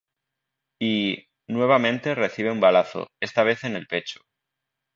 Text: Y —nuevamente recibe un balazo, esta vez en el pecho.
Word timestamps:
Y 0.81 1.27
—nuevamente 1.47 2.15
recibe 2.15 2.49
un 2.51 2.59
balazo, 2.59 3.05
esta 3.21 3.43
vez 3.43 3.63
en 3.65 3.75
el 3.75 3.85
pecho. 3.85 4.21